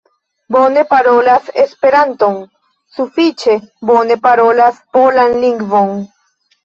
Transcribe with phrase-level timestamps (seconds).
[0.53, 2.39] Bone parolas esperanton,
[2.97, 3.59] sufiĉe
[3.91, 5.95] bone parolas polan lingvon.